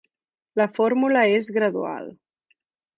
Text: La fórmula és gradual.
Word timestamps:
La 0.61 0.67
fórmula 0.79 1.23
és 1.37 1.53
gradual. 1.61 2.13